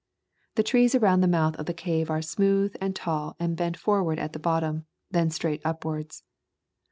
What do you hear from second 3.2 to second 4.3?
and bent forward